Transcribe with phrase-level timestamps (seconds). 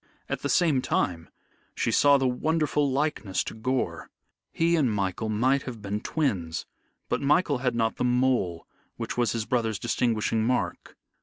[0.27, 1.29] At the same time,
[1.75, 4.09] she saw the wonderful likeness to Gore.
[4.51, 6.65] He and Michael might have been twins,
[7.07, 8.65] but Michael had not the mole
[8.97, 10.97] which was his brother's distinguishing mark.